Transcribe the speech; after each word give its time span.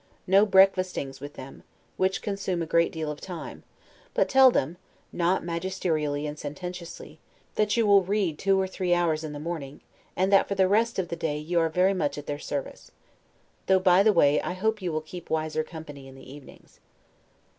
No 0.25 0.47
breakfastings 0.47 1.19
with 1.21 1.35
them, 1.35 1.61
which 1.95 2.23
consume 2.23 2.63
a 2.63 2.65
great 2.65 2.91
deal 2.91 3.11
of 3.11 3.21
time; 3.21 3.61
but 4.15 4.27
tell 4.27 4.49
them 4.49 4.77
(not 5.13 5.43
magisterially 5.43 6.25
and 6.25 6.39
sententiously) 6.39 7.19
that 7.53 7.77
you 7.77 7.85
will 7.85 8.01
read 8.01 8.39
two 8.39 8.59
or 8.59 8.65
three 8.65 8.95
hours 8.95 9.23
in 9.23 9.31
the 9.31 9.39
morning, 9.39 9.81
and 10.15 10.33
that 10.33 10.47
for 10.47 10.55
the 10.55 10.67
rest 10.67 10.97
of 10.97 11.09
the 11.09 11.15
day 11.15 11.37
you 11.37 11.59
are 11.59 11.69
very 11.69 11.93
much 11.93 12.17
at 12.17 12.25
their 12.25 12.39
service. 12.39 12.89
Though, 13.67 13.77
by 13.77 14.01
the 14.01 14.11
way, 14.11 14.41
I 14.41 14.53
hope 14.53 14.81
you 14.81 14.91
will 14.91 15.01
keep 15.01 15.29
wiser 15.29 15.63
company 15.63 16.07
in 16.07 16.15
the 16.15 16.33
evenings. 16.33 16.79